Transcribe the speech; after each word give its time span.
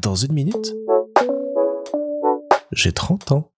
Dans 0.00 0.14
une 0.14 0.32
minute, 0.32 0.74
j'ai 2.72 2.92
30 2.92 3.32
ans. 3.32 3.52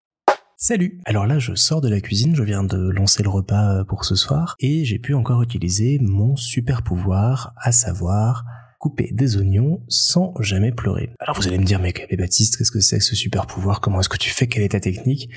Salut 0.57 1.01
Alors 1.05 1.27
là, 1.27 1.39
je 1.39 1.55
sors 1.55 1.81
de 1.81 1.89
la 1.89 2.01
cuisine, 2.01 2.35
je 2.35 2.43
viens 2.43 2.65
de 2.65 2.77
lancer 2.77 3.23
le 3.23 3.29
repas 3.29 3.81
euh, 3.81 3.85
pour 3.85 4.05
ce 4.05 4.15
soir, 4.15 4.57
et 4.61 4.85
j'ai 4.85 4.99
pu 4.99 5.15
encore 5.15 5.43
utiliser 5.43 5.99
mon 6.01 6.37
super 6.37 6.83
pouvoir, 6.83 7.55
à 7.57 7.73
savoir 7.73 8.45
couper 8.79 9.11
des 9.13 9.37
oignons 9.37 9.83
sans 9.89 10.33
jamais 10.41 10.73
pleurer. 10.73 11.11
Alors 11.19 11.37
vous 11.37 11.47
allez 11.47 11.59
me 11.59 11.65
dire, 11.65 11.81
mais, 11.81 11.93
Baptiste, 12.17 12.57
qu'est-ce 12.57 12.71
que 12.71 12.81
c'est 12.81 12.99
que 12.99 13.05
ce 13.05 13.15
super 13.15 13.47
pouvoir? 13.47 13.81
Comment 13.81 14.01
est-ce 14.01 14.09
que 14.09 14.17
tu 14.17 14.31
fais? 14.31 14.47
Quelle 14.47 14.63
est 14.63 14.71
ta 14.71 14.81
technique? 14.81 15.29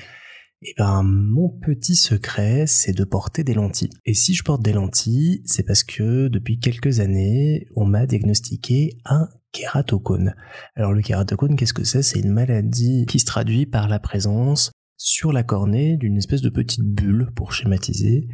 Eh 0.62 0.72
ben, 0.78 1.02
mon 1.02 1.50
petit 1.50 1.96
secret, 1.96 2.66
c'est 2.66 2.94
de 2.94 3.04
porter 3.04 3.44
des 3.44 3.52
lentilles. 3.52 3.90
Et 4.06 4.14
si 4.14 4.32
je 4.34 4.42
porte 4.42 4.62
des 4.62 4.72
lentilles, 4.72 5.42
c'est 5.44 5.64
parce 5.64 5.84
que 5.84 6.28
depuis 6.28 6.58
quelques 6.58 7.00
années, 7.00 7.66
on 7.76 7.84
m'a 7.84 8.06
diagnostiqué 8.06 8.96
un 9.04 9.28
kératocone. 9.54 10.34
Alors 10.74 10.92
le 10.92 11.00
kératocone, 11.00 11.56
qu'est-ce 11.56 11.72
que 11.72 11.84
c'est? 11.84 12.02
C'est 12.02 12.20
une 12.20 12.32
maladie 12.32 13.06
qui 13.06 13.18
se 13.18 13.24
traduit 13.24 13.64
par 13.64 13.88
la 13.88 13.98
présence 13.98 14.70
sur 14.98 15.32
la 15.32 15.42
cornée 15.42 15.96
d'une 15.96 16.18
espèce 16.18 16.42
de 16.42 16.50
petite 16.50 16.82
bulle, 16.82 17.30
pour 17.34 17.52
schématiser, 17.52 18.28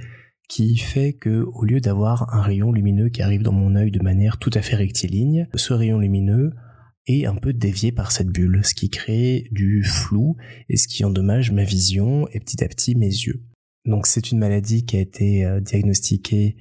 qui 0.48 0.76
fait 0.76 1.12
que 1.12 1.44
au 1.54 1.64
lieu 1.64 1.80
d'avoir 1.80 2.34
un 2.34 2.42
rayon 2.42 2.72
lumineux 2.72 3.08
qui 3.08 3.22
arrive 3.22 3.42
dans 3.42 3.52
mon 3.52 3.76
œil 3.76 3.92
de 3.92 4.02
manière 4.02 4.38
tout 4.38 4.50
à 4.54 4.62
fait 4.62 4.76
rectiligne, 4.76 5.46
ce 5.54 5.72
rayon 5.72 5.98
lumineux 5.98 6.52
est 7.06 7.26
un 7.26 7.36
peu 7.36 7.52
dévié 7.52 7.92
par 7.92 8.12
cette 8.12 8.28
bulle, 8.28 8.60
ce 8.64 8.74
qui 8.74 8.88
crée 8.88 9.48
du 9.52 9.84
flou 9.84 10.36
et 10.68 10.76
ce 10.76 10.88
qui 10.88 11.04
endommage 11.04 11.52
ma 11.52 11.64
vision 11.64 12.26
et 12.32 12.40
petit 12.40 12.64
à 12.64 12.68
petit 12.68 12.94
mes 12.94 13.06
yeux. 13.06 13.42
Donc 13.84 14.06
c'est 14.06 14.30
une 14.30 14.38
maladie 14.38 14.84
qui 14.84 14.96
a 14.96 15.00
été 15.00 15.44
euh, 15.44 15.60
diagnostiquée 15.60 16.56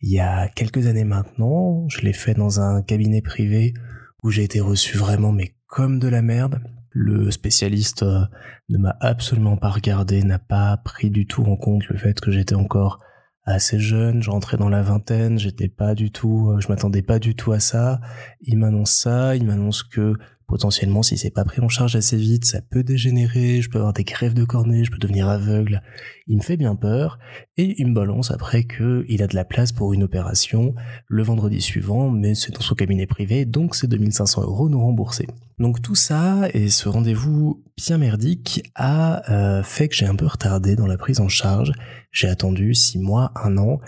il 0.00 0.12
y 0.12 0.20
a 0.20 0.48
quelques 0.48 0.86
années 0.86 1.04
maintenant. 1.04 1.88
Je 1.88 2.00
l'ai 2.00 2.12
fait 2.12 2.34
dans 2.34 2.60
un 2.60 2.82
cabinet 2.82 3.22
privé 3.22 3.74
où 4.22 4.30
j'ai 4.30 4.44
été 4.44 4.60
reçu 4.60 4.96
vraiment 4.96 5.32
mais 5.32 5.54
comme 5.66 5.98
de 5.98 6.08
la 6.08 6.22
merde. 6.22 6.60
Le 6.90 7.30
spécialiste 7.30 8.02
euh, 8.02 8.24
ne 8.70 8.78
m'a 8.78 8.96
absolument 9.00 9.56
pas 9.56 9.68
regardé, 9.68 10.22
n'a 10.22 10.38
pas 10.38 10.76
pris 10.78 11.10
du 11.10 11.26
tout 11.26 11.44
en 11.44 11.56
compte 11.56 11.86
le 11.88 11.98
fait 11.98 12.18
que 12.20 12.30
j'étais 12.30 12.54
encore 12.54 13.00
assez 13.44 13.78
jeune, 13.78 14.22
je 14.22 14.30
rentrais 14.30 14.56
dans 14.56 14.68
la 14.68 14.82
vingtaine, 14.82 15.38
j'étais 15.38 15.68
pas 15.68 15.94
du 15.94 16.10
tout, 16.10 16.50
euh, 16.50 16.60
je 16.60 16.68
m'attendais 16.68 17.02
pas 17.02 17.18
du 17.18 17.36
tout 17.36 17.52
à 17.52 17.60
ça. 17.60 18.00
Il 18.40 18.58
m'annonce 18.58 18.92
ça, 18.92 19.36
il 19.36 19.46
m'annonce 19.46 19.82
que 19.82 20.14
potentiellement 20.46 21.02
si 21.02 21.16
c'est 21.18 21.30
pas 21.30 21.44
pris 21.44 21.60
en 21.60 21.68
charge 21.68 21.96
assez 21.96 22.16
vite, 22.16 22.44
ça 22.44 22.60
peut 22.60 22.82
dégénérer, 22.82 23.60
je 23.60 23.68
peux 23.68 23.78
avoir 23.78 23.92
des 23.92 24.04
crèves 24.04 24.34
de 24.34 24.44
cornée, 24.44 24.84
je 24.84 24.90
peux 24.90 24.98
devenir 24.98 25.28
aveugle. 25.28 25.82
Il 26.26 26.38
me 26.38 26.42
fait 26.42 26.56
bien 26.56 26.76
peur 26.76 27.18
et 27.56 27.74
il 27.78 27.88
me 27.88 27.94
balance 27.94 28.30
après 28.30 28.64
que 28.64 29.04
il 29.08 29.22
a 29.22 29.26
de 29.26 29.34
la 29.34 29.44
place 29.44 29.72
pour 29.72 29.92
une 29.92 30.02
opération 30.02 30.74
le 31.08 31.22
vendredi 31.22 31.60
suivant, 31.60 32.10
mais 32.10 32.34
c'est 32.34 32.52
dans 32.52 32.60
son 32.60 32.74
cabinet 32.74 33.06
privé, 33.06 33.44
donc 33.44 33.74
c'est 33.74 33.88
2500 33.88 34.42
euros 34.42 34.68
non 34.68 34.80
remboursés. 34.80 35.26
Donc 35.58 35.80
tout 35.80 35.94
ça 35.94 36.48
et 36.52 36.68
ce 36.68 36.88
rendez-vous 36.88 37.62
bien 37.76 37.98
merdique 37.98 38.62
a 38.74 39.30
euh, 39.30 39.62
fait 39.62 39.88
que 39.88 39.94
j'ai 39.94 40.06
un 40.06 40.14
peu 40.14 40.26
retardé 40.26 40.76
dans 40.76 40.86
la 40.86 40.98
prise 40.98 41.20
en 41.20 41.28
charge. 41.28 41.72
J'ai 42.12 42.28
attendu 42.28 42.74
six 42.74 42.98
mois, 42.98 43.32
un 43.36 43.56
an, 43.56 43.80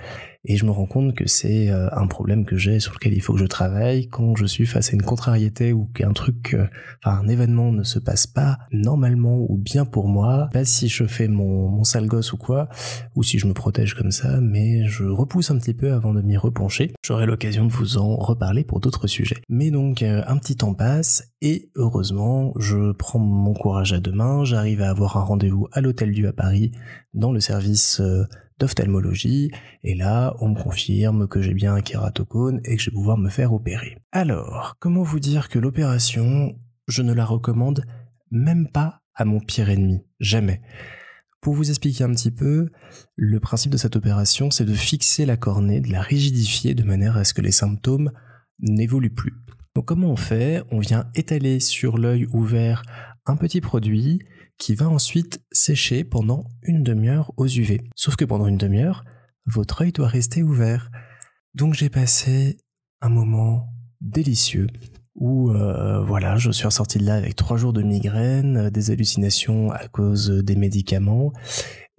et 0.48 0.56
je 0.56 0.64
me 0.64 0.70
rends 0.70 0.86
compte 0.86 1.14
que 1.14 1.28
c'est 1.28 1.70
euh, 1.70 1.88
un 1.92 2.06
problème 2.06 2.46
que 2.46 2.56
j'ai 2.56 2.80
sur 2.80 2.94
lequel 2.94 3.12
il 3.12 3.20
faut 3.20 3.34
que 3.34 3.38
je 3.38 3.44
travaille 3.44 4.08
quand 4.08 4.34
je 4.34 4.46
suis 4.46 4.66
face 4.66 4.88
à 4.90 4.92
une 4.94 5.02
contrariété 5.02 5.74
ou 5.74 5.84
qu'un 5.84 6.12
truc, 6.12 6.54
euh, 6.54 6.66
enfin 7.04 7.20
un 7.22 7.28
événement 7.28 7.70
ne 7.70 7.82
se 7.82 7.98
passe 7.98 8.26
pas 8.26 8.58
normalement 8.72 9.44
ou 9.48 9.58
bien 9.58 9.84
pour 9.84 10.08
moi, 10.08 10.48
pas 10.52 10.64
si 10.64 10.88
je 10.88 11.04
fais 11.04 11.28
mon, 11.28 11.68
mon 11.68 11.84
sale 11.84 12.06
gosse 12.06 12.32
ou 12.32 12.38
quoi, 12.38 12.70
ou 13.14 13.22
si 13.22 13.38
je 13.38 13.46
me 13.46 13.52
protège 13.52 13.94
comme 13.94 14.10
ça, 14.10 14.40
mais 14.40 14.86
je 14.86 15.04
repousse 15.04 15.50
un 15.50 15.58
petit 15.58 15.74
peu 15.74 15.92
avant 15.92 16.14
de 16.14 16.22
m'y 16.22 16.38
repencher. 16.38 16.92
J'aurai 17.04 17.26
l'occasion 17.26 17.66
de 17.66 17.72
vous 17.72 17.98
en 17.98 18.16
reparler 18.16 18.64
pour 18.64 18.80
d'autres 18.80 19.06
sujets. 19.06 19.42
Mais 19.50 19.70
donc 19.70 20.02
euh, 20.02 20.22
un 20.26 20.38
petit 20.38 20.56
temps 20.56 20.72
passe 20.72 21.30
et 21.42 21.70
heureusement 21.76 22.54
je 22.58 22.92
prends 22.92 23.18
mon 23.18 23.52
courage 23.52 23.92
à 23.92 24.00
deux 24.00 24.12
mains, 24.12 24.44
j'arrive 24.44 24.80
à 24.80 24.88
avoir 24.88 25.18
un 25.18 25.24
rendez-vous 25.24 25.68
à 25.72 25.82
l'Hôtel 25.82 26.12
Dieu 26.12 26.26
à 26.28 26.32
Paris 26.32 26.72
dans 27.12 27.32
le 27.32 27.40
service 27.40 28.00
d'ophtalmologie, 28.58 29.50
et 29.82 29.94
là, 29.94 30.34
on 30.40 30.50
me 30.50 30.60
confirme 30.60 31.28
que 31.28 31.40
j'ai 31.40 31.54
bien 31.54 31.74
un 31.74 31.80
kératocone 31.80 32.60
et 32.64 32.76
que 32.76 32.82
je 32.82 32.90
vais 32.90 32.94
pouvoir 32.94 33.18
me 33.18 33.28
faire 33.28 33.52
opérer. 33.52 33.96
Alors, 34.12 34.76
comment 34.78 35.02
vous 35.02 35.20
dire 35.20 35.48
que 35.48 35.58
l'opération, 35.58 36.58
je 36.86 37.02
ne 37.02 37.12
la 37.12 37.24
recommande 37.24 37.84
même 38.30 38.68
pas 38.68 39.00
à 39.14 39.24
mon 39.24 39.40
pire 39.40 39.70
ennemi, 39.70 40.04
jamais. 40.20 40.60
Pour 41.40 41.54
vous 41.54 41.70
expliquer 41.70 42.04
un 42.04 42.10
petit 42.10 42.32
peu, 42.32 42.68
le 43.14 43.40
principe 43.40 43.72
de 43.72 43.76
cette 43.76 43.96
opération, 43.96 44.50
c'est 44.50 44.64
de 44.64 44.74
fixer 44.74 45.24
la 45.24 45.36
cornée, 45.36 45.80
de 45.80 45.90
la 45.90 46.02
rigidifier 46.02 46.74
de 46.74 46.82
manière 46.82 47.16
à 47.16 47.24
ce 47.24 47.32
que 47.32 47.42
les 47.42 47.52
symptômes 47.52 48.10
n'évoluent 48.60 49.14
plus. 49.14 49.34
Donc 49.76 49.84
comment 49.86 50.10
on 50.10 50.16
fait? 50.16 50.62
On 50.72 50.80
vient 50.80 51.08
étaler 51.14 51.60
sur 51.60 51.96
l'œil 51.96 52.26
ouvert 52.32 52.82
un 53.26 53.36
petit 53.36 53.60
produit 53.60 54.20
qui 54.58 54.74
va 54.74 54.88
ensuite 54.88 55.40
sécher 55.52 56.04
pendant 56.04 56.44
une 56.62 56.82
demi-heure 56.82 57.32
aux 57.36 57.46
UV. 57.46 57.82
Sauf 57.94 58.16
que 58.16 58.24
pendant 58.24 58.46
une 58.46 58.58
demi-heure, 58.58 59.04
votre 59.46 59.82
œil 59.82 59.92
doit 59.92 60.08
rester 60.08 60.42
ouvert. 60.42 60.90
Donc 61.54 61.74
j'ai 61.74 61.88
passé 61.88 62.58
un 63.00 63.08
moment 63.08 63.68
délicieux 64.00 64.66
où 65.14 65.50
euh, 65.50 66.00
voilà, 66.02 66.36
je 66.36 66.50
suis 66.50 66.66
ressorti 66.66 66.98
de 66.98 67.04
là 67.04 67.14
avec 67.14 67.34
trois 67.34 67.56
jours 67.56 67.72
de 67.72 67.82
migraine, 67.82 68.56
euh, 68.56 68.70
des 68.70 68.90
hallucinations 68.90 69.70
à 69.72 69.88
cause 69.88 70.30
des 70.30 70.54
médicaments 70.54 71.32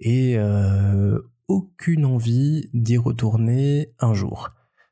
et 0.00 0.36
euh, 0.38 1.18
aucune 1.48 2.06
envie 2.06 2.70
d'y 2.72 2.96
retourner 2.96 3.92
un 3.98 4.14
jour. 4.14 4.48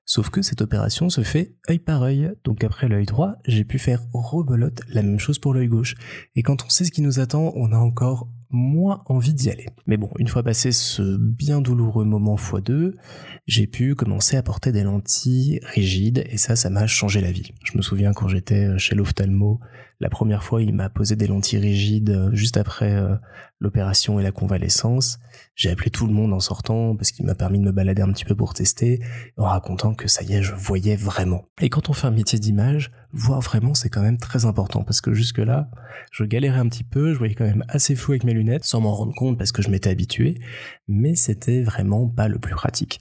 Sauf 0.09 0.31
que 0.31 0.41
cette 0.41 0.63
opération 0.63 1.11
se 1.11 1.21
fait 1.21 1.55
œil 1.69 1.81
par 1.81 2.03
œil. 2.03 2.33
Donc 2.43 2.65
après 2.65 2.89
l'œil 2.89 3.05
droit, 3.05 3.35
j'ai 3.45 3.65
pu 3.65 3.79
faire 3.79 4.01
rebelote 4.15 4.81
la 4.89 5.03
même 5.03 5.19
chose 5.19 5.39
pour 5.39 5.53
l'œil 5.53 5.69
gauche. 5.69 5.97
Et 6.35 6.43
quand 6.43 6.65
on 6.65 6.71
sait 6.71 6.87
ce 6.87 6.91
qui 6.91 7.03
nous 7.03 7.21
attend, 7.21 7.53
on 7.57 7.73
a 7.73 7.77
encore 7.77 8.27
moins 8.49 9.03
envie 9.05 9.35
d'y 9.35 9.51
aller. 9.51 9.67
Mais 9.87 9.99
bon, 9.99 10.09
une 10.19 10.29
fois 10.29 10.43
passé 10.43 10.73
ce 10.73 11.19
bien 11.19 11.61
douloureux 11.61 12.07
moment 12.07 12.37
x2, 12.37 12.95
j'ai 13.47 13.67
pu 13.67 13.95
commencer 13.95 14.39
à 14.39 14.43
porter 14.43 14.73
des 14.73 14.83
lentilles 14.83 15.61
rigides 15.75 16.25
et 16.31 16.39
ça, 16.39 16.57
ça 16.57 16.71
m'a 16.71 16.87
changé 16.87 17.21
la 17.21 17.31
vie. 17.31 17.53
Je 17.63 17.77
me 17.77 17.83
souviens 17.83 18.15
quand 18.15 18.29
j'étais 18.29 18.79
chez 18.79 18.95
l'ophtalmo, 18.95 19.61
la 20.01 20.09
première 20.09 20.45
fois, 20.45 20.63
il 20.63 20.73
m'a 20.75 20.89
posé 20.89 21.17
des 21.17 21.27
lentilles 21.27 21.59
rigides 21.59 22.11
euh, 22.11 22.31
juste 22.33 22.57
après 22.57 22.95
euh, 22.95 23.17
l'opération 23.59 24.21
et 24.21 24.23
la 24.23 24.31
convalescence. 24.31 25.19
J'ai 25.57 25.71
appelé 25.71 25.91
tout 25.91 26.07
le 26.07 26.13
monde 26.13 26.33
en 26.33 26.39
sortant 26.39 26.95
parce 26.95 27.11
qu'il 27.11 27.27
m'a 27.27 27.35
permis 27.35 27.59
de 27.59 27.65
me 27.65 27.73
balader 27.73 28.03
un 28.03 28.13
petit 28.13 28.25
peu 28.25 28.37
pour 28.37 28.55
tester, 28.55 29.01
en 29.37 29.47
racontant 29.47 29.95
que 29.95 30.07
ça 30.07 30.23
y 30.23 30.35
est, 30.35 30.43
je 30.43 30.55
voyais 30.55 30.95
vraiment. 30.95 31.47
Et 31.61 31.69
quand 31.69 31.91
on 31.91 31.93
fait 31.95 32.07
un 32.07 32.13
métier 32.13 32.39
d'image, 32.39 32.93
voir 33.13 33.41
vraiment, 33.41 33.75
c'est 33.75 33.89
quand 33.89 34.03
même 34.03 34.19
très 34.19 34.45
important 34.45 34.85
parce 34.85 35.01
que 35.01 35.13
jusque-là, 35.13 35.69
je 36.13 36.23
galérais 36.23 36.61
un 36.61 36.69
petit 36.69 36.85
peu, 36.85 37.13
je 37.13 37.19
voyais 37.19 37.35
quand 37.35 37.47
même 37.47 37.65
assez 37.69 37.97
flou 37.97 38.13
avec 38.13 38.23
mes 38.23 38.35
lunettes, 38.35 38.65
sans 38.65 38.81
m'en 38.81 38.95
rendre 38.95 39.15
compte 39.15 39.37
parce 39.37 39.51
que 39.51 39.63
je 39.63 39.71
m'étais 39.71 39.91
habitué, 39.91 40.39
mais 40.87 41.17
c'était 41.17 41.63
vraiment 41.63 42.09
pas 42.09 42.29
le 42.29 42.39
plus 42.39 42.55
pratique. 42.55 43.01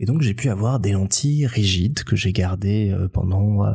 Et 0.00 0.06
donc 0.06 0.22
j'ai 0.22 0.34
pu 0.34 0.48
avoir 0.48 0.78
des 0.80 0.92
lentilles 0.92 1.46
rigides 1.46 2.04
que 2.04 2.14
j'ai 2.14 2.32
gardées 2.32 2.90
euh, 2.90 3.08
pendant 3.08 3.66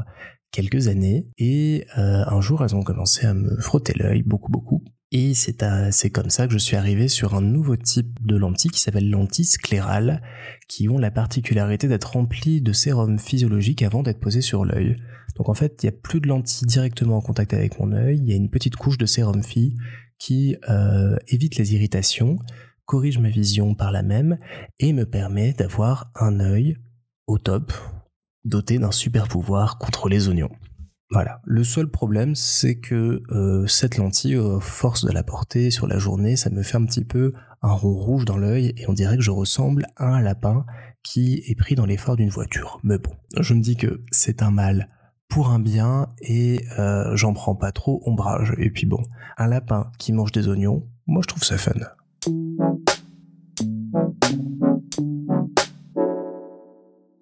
quelques 0.53 0.88
années 0.88 1.28
et 1.38 1.86
euh, 1.97 2.24
un 2.25 2.40
jour 2.40 2.64
elles 2.64 2.75
ont 2.75 2.84
commencé 2.84 3.25
à 3.25 3.34
me 3.34 3.59
frotter 3.59 3.94
l'œil 3.97 4.24
beaucoup 4.24 4.52
beaucoup 4.52 4.84
et 5.12 5.34
c'est 5.34 5.64
c'est 5.91 6.09
comme 6.09 6.30
ça 6.31 6.47
que 6.47 6.53
je 6.53 6.58
suis 6.58 6.75
arrivé 6.75 7.08
sur 7.08 7.36
un 7.36 7.41
nouveau 7.41 7.75
type 7.75 8.18
de 8.25 8.36
lentilles 8.36 8.72
qui 8.72 8.80
s'appelle 8.80 9.09
lentilles 9.09 9.46
sclérales 9.46 10.24
qui 10.68 10.90
ont 10.90 10.97
la 10.97 11.12
particularité 11.12 11.88
d'être 11.88 12.13
remplies 12.13 12.62
de 12.62 12.74
sérum 12.74 13.19
physiologique 13.19 13.84
avant 13.84 14.02
d'être 14.02 14.19
posées 14.19 14.42
sur 14.42 14.66
l'œil. 14.66 14.96
Donc 15.36 15.50
en 15.50 15.53
fait, 15.53 15.84
il 15.84 15.86
n'y 15.86 15.96
a 15.96 15.97
plus 16.02 16.19
de 16.19 16.28
lentilles 16.28 16.66
directement 16.66 17.18
en 17.18 17.22
contact 17.22 17.53
avec 17.53 17.80
mon 17.80 17.92
œil, 17.92 18.18
il 18.18 18.28
y 18.28 18.34
a 18.34 18.36
une 18.36 18.50
petite 18.50 18.75
couche 18.75 18.97
de 18.97 19.06
sérum 19.06 19.44
phi 19.44 19.75
qui 20.18 20.56
euh, 20.68 21.16
évite 21.28 21.58
les 21.58 21.75
irritations, 21.75 22.40
corrige 22.86 23.19
ma 23.19 23.30
vision 23.30 23.75
par 23.75 23.92
la 23.92 24.02
même 24.02 24.40
et 24.80 24.94
me 24.94 25.06
permet 25.06 25.53
d'avoir 25.53 26.12
un 26.16 26.40
œil 26.40 26.78
au 27.28 27.38
top, 27.38 27.72
doté 28.46 28.80
d'un 28.80 28.92
super 28.92 29.28
pouvoir 29.28 29.78
contre 29.78 30.09
les 30.09 30.28
oignons. 30.28 30.52
Voilà. 31.12 31.42
Le 31.46 31.64
seul 31.64 31.88
problème, 31.90 32.34
c'est 32.34 32.80
que 32.80 33.22
euh, 33.30 33.68
cette 33.68 33.98
lentille, 33.98 34.36
euh, 34.36 34.60
force 34.60 35.06
de 35.06 35.12
la 35.12 35.24
porter 35.24 35.69
sur 35.69 35.86
la 35.86 36.00
journée, 36.00 36.36
ça 36.36 36.50
me 36.50 36.63
fait 36.63 36.78
un 36.78 36.86
petit 36.86 37.06
peu 37.06 37.34
un 37.62 37.72
rond 37.72 37.94
rouge 37.94 38.25
dans 38.25 38.38
l'œil 38.38 38.74
et 38.78 38.90
on 38.90 38.94
dirait 38.94 39.18
que 39.18 39.22
je 39.22 39.31
ressemble 39.31 39.86
à 39.95 40.07
un 40.07 40.22
lapin 40.22 40.66
qui 41.04 41.44
est 41.48 41.56
pris 41.56 41.75
dans 41.75 41.86
l'effort 41.86 42.16
d'une 42.16 42.30
voiture. 42.30 42.80
Mais 42.84 42.98
bon, 42.98 43.12
je 43.40 43.54
me 43.54 43.62
dis 43.62 43.75
que 43.75 44.04
c'est 44.12 44.42
un 44.42 44.51
mal 44.51 44.88
pour 45.30 45.50
un 45.50 45.60
bien 45.60 46.07
et 46.22 46.66
euh, 46.80 47.16
j'en 47.16 47.34
prends 47.34 47.56
pas 47.56 47.72
trop 47.72 48.01
ombrage. 48.06 48.54
Et 48.57 48.72
puis 48.72 48.86
bon, 48.86 49.04
un 49.38 49.48
lapin 49.48 49.92
qui 50.00 50.13
mange 50.13 50.31
des 50.31 50.48
oignons, 50.48 50.88
moi 51.06 51.22
je 51.24 51.28
trouve 51.28 51.44
ça 51.44 51.57
fun. 51.57 51.74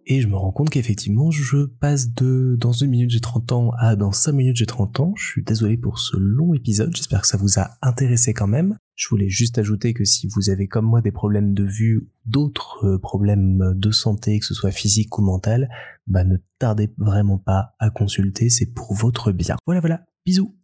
Et 0.06 0.21
je 0.21 0.27
me 0.27 0.36
rends 0.36 0.51
compte 0.51 0.69
qu'effectivement 0.69 1.31
je 1.31 1.65
passe 1.65 2.13
de 2.13 2.56
dans 2.59 2.71
une 2.71 2.89
minute 2.89 3.12
j'ai 3.12 3.19
30 3.19 3.51
ans 3.51 3.71
à 3.77 3.95
dans 3.95 4.12
5 4.12 4.31
minutes 4.31 4.57
j'ai 4.57 4.65
30 4.65 5.00
ans. 5.00 5.13
Je 5.15 5.25
suis 5.25 5.44
désolé 5.44 5.77
pour 5.77 6.00
ce 6.00 6.18
long 6.18 6.53
épisode, 6.53 6.95
j'espère 6.95 7.21
que 7.21 7.27
ça 7.27 7.38
vous 7.38 7.59
a 7.59 7.71
intéressé 7.81 8.33
quand 8.33 8.48
même. 8.48 8.77
Je 8.95 9.07
voulais 9.09 9.30
juste 9.30 9.57
ajouter 9.57 9.94
que 9.94 10.06
si 10.06 10.27
vous 10.27 10.50
avez 10.50 10.68
comme 10.68 10.86
moi 10.86 11.01
des 11.01 11.12
problèmes 11.12 11.53
de 11.53 11.63
vue 11.63 11.98
ou 11.98 12.09
d'autres 12.25 12.86
euh, 12.86 13.00
problèmes 13.00 13.74
de 13.75 13.92
santé, 13.92 14.39
que 14.39 14.45
ce 14.45 14.53
soit 14.53 14.71
physique 14.71 15.18
ou 15.18 15.21
mental, 15.21 15.69
bah 16.07 16.24
ne 16.24 16.38
tardez 16.59 16.94
vraiment 16.98 17.38
pas 17.38 17.75
à 17.80 17.89
consulter, 17.89 18.50
c'est 18.50 18.68
pour 18.68 18.94
votre 18.94 19.31
bien. 19.31 19.56
Voilà 19.65 19.81
voilà, 19.81 20.06
bisous 20.25 20.56